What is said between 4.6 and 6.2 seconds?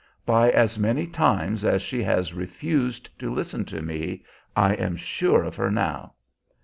am sure of her now.'